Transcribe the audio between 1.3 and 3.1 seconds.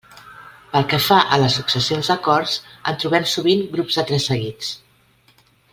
a les successions d'acords, en